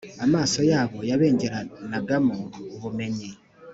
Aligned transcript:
amaso 0.25 0.59
yabo 0.71 0.97
yabengeranagamo 1.09 2.37
ubumenyi 2.75 3.29